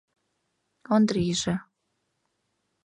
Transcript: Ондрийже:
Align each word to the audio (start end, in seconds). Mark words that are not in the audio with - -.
Ондрийже: 0.93 1.55